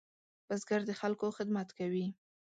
بزګر 0.47 0.81
د 0.87 0.91
خلکو 1.01 1.27
خدمت 1.37 1.69
کوي 1.79 2.07